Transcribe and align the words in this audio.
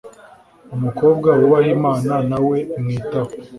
Umukobwa 0.75 1.29
wubaha 1.39 1.69
Imana 1.77 2.13
nawe 2.29 2.57
imwitaho 2.77 3.31